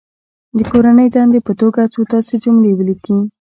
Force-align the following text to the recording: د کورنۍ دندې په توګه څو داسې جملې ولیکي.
د 0.57 0.59
کورنۍ 0.71 1.07
دندې 1.15 1.39
په 1.47 1.53
توګه 1.61 1.81
څو 1.93 2.01
داسې 2.11 2.35
جملې 2.43 2.71
ولیکي. 2.75 3.17